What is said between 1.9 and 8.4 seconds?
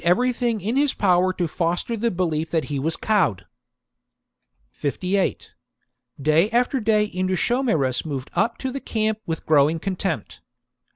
the belief that he was cowed. 58. Day after day Indutiomarus moved